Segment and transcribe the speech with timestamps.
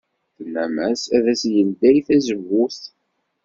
[0.37, 2.81] Tennam-as ad yeldey tazewwut.